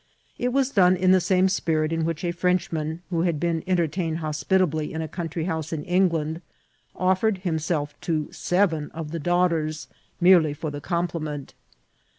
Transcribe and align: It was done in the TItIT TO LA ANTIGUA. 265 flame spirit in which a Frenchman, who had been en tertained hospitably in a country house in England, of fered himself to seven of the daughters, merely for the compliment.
It 0.39 0.51
was 0.51 0.71
done 0.71 0.95
in 0.95 1.11
the 1.11 1.19
TItIT 1.19 1.27
TO 1.27 1.33
LA 1.33 1.37
ANTIGUA. 1.37 1.61
265 1.61 1.61
flame 1.61 1.61
spirit 1.61 1.93
in 1.93 2.05
which 2.05 2.23
a 2.23 2.31
Frenchman, 2.39 3.01
who 3.11 3.21
had 3.21 3.39
been 3.39 3.61
en 3.67 3.77
tertained 3.77 4.15
hospitably 4.17 4.93
in 4.93 5.01
a 5.03 5.07
country 5.07 5.43
house 5.43 5.71
in 5.71 5.83
England, 5.83 6.41
of 6.95 7.19
fered 7.21 7.41
himself 7.43 7.93
to 8.01 8.27
seven 8.31 8.89
of 8.95 9.11
the 9.11 9.19
daughters, 9.19 9.87
merely 10.19 10.55
for 10.55 10.71
the 10.71 10.81
compliment. 10.81 11.53